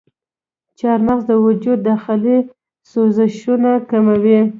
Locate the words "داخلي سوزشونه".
1.89-3.71